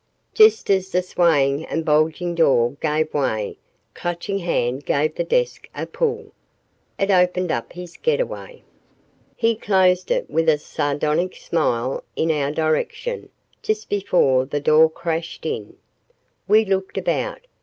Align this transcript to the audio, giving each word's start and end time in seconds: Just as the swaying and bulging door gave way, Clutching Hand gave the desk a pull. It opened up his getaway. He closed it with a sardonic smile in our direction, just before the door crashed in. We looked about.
Just 0.33 0.71
as 0.71 0.89
the 0.89 1.03
swaying 1.03 1.63
and 1.65 1.85
bulging 1.85 2.33
door 2.33 2.71
gave 2.81 3.13
way, 3.13 3.59
Clutching 3.93 4.39
Hand 4.39 4.83
gave 4.83 5.13
the 5.13 5.23
desk 5.23 5.69
a 5.75 5.85
pull. 5.85 6.31
It 6.97 7.11
opened 7.11 7.51
up 7.51 7.73
his 7.73 7.97
getaway. 7.97 8.63
He 9.35 9.53
closed 9.55 10.09
it 10.09 10.27
with 10.27 10.49
a 10.49 10.57
sardonic 10.57 11.35
smile 11.35 12.03
in 12.15 12.31
our 12.31 12.51
direction, 12.51 13.29
just 13.61 13.89
before 13.89 14.47
the 14.47 14.59
door 14.59 14.89
crashed 14.89 15.45
in. 15.45 15.77
We 16.47 16.65
looked 16.65 16.97
about. 16.97 17.41